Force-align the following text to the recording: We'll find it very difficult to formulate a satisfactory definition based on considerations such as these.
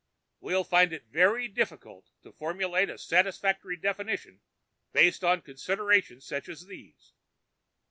We'll 0.39 0.63
find 0.63 0.93
it 0.93 1.05
very 1.11 1.47
difficult 1.47 2.09
to 2.23 2.31
formulate 2.31 2.89
a 2.89 2.97
satisfactory 2.97 3.77
definition 3.77 4.41
based 4.93 5.23
on 5.23 5.43
considerations 5.43 6.25
such 6.25 6.49
as 6.49 6.65
these. 6.65 7.13